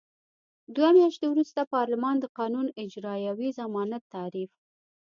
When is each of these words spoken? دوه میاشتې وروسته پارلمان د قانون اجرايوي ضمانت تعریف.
دوه 0.75 0.89
میاشتې 0.97 1.25
وروسته 1.29 1.69
پارلمان 1.75 2.15
د 2.19 2.25
قانون 2.37 2.67
اجرايوي 2.83 3.49
ضمانت 3.59 4.03
تعریف. 4.13 4.51